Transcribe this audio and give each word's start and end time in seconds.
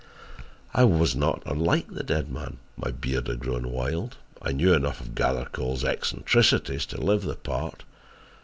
"I 0.73 0.83
was 0.83 1.15
not 1.15 1.43
unlike 1.45 1.89
the 1.93 2.01
dead 2.01 2.27
man. 2.31 2.57
My 2.75 2.89
beard 2.89 3.27
had 3.27 3.39
grown 3.41 3.71
wild 3.71 4.17
and 4.41 4.49
I 4.49 4.51
knew 4.51 4.73
enough 4.73 4.99
of 4.99 5.13
Gathercole's 5.13 5.85
eccentricities 5.85 6.87
to 6.87 6.99
live 6.99 7.21
the 7.21 7.35
part. 7.35 7.83